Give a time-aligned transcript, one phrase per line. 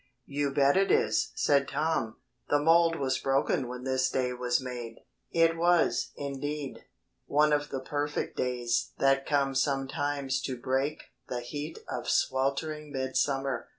[0.25, 2.17] "You bet it is," said Tom,
[2.49, 4.95] "the mould was broken when this day was made."
[5.31, 6.85] It was, indeed,
[7.27, 13.69] one of the perfect days that come sometimes to break the heat of sweltering midsummer.